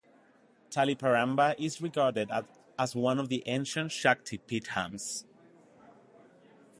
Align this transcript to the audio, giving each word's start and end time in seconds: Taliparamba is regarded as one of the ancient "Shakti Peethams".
Taliparamba 0.71 1.53
is 1.59 1.79
regarded 1.79 2.31
as 2.79 2.95
one 2.95 3.19
of 3.19 3.29
the 3.29 3.43
ancient 3.45 3.91
"Shakti 3.91 4.39
Peethams". 4.39 5.25